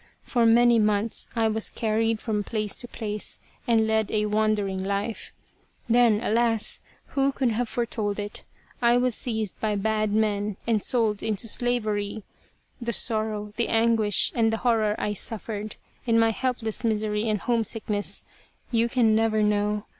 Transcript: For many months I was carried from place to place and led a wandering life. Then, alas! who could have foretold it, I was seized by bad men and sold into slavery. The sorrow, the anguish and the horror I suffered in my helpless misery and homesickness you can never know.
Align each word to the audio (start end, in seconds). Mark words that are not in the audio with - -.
For 0.23 0.47
many 0.47 0.79
months 0.79 1.29
I 1.35 1.47
was 1.47 1.69
carried 1.69 2.19
from 2.21 2.43
place 2.43 2.73
to 2.79 2.87
place 2.87 3.39
and 3.67 3.85
led 3.85 4.11
a 4.11 4.25
wandering 4.25 4.83
life. 4.83 5.31
Then, 5.87 6.19
alas! 6.23 6.81
who 7.09 7.31
could 7.31 7.51
have 7.51 7.69
foretold 7.69 8.17
it, 8.19 8.43
I 8.81 8.97
was 8.97 9.13
seized 9.13 9.59
by 9.61 9.75
bad 9.75 10.11
men 10.11 10.57
and 10.65 10.81
sold 10.83 11.21
into 11.21 11.47
slavery. 11.47 12.23
The 12.81 12.93
sorrow, 12.93 13.51
the 13.57 13.67
anguish 13.67 14.31
and 14.35 14.51
the 14.51 14.57
horror 14.65 14.95
I 14.97 15.13
suffered 15.13 15.75
in 16.07 16.17
my 16.17 16.31
helpless 16.31 16.83
misery 16.83 17.29
and 17.29 17.37
homesickness 17.39 18.23
you 18.71 18.89
can 18.89 19.15
never 19.15 19.43
know. 19.43 19.85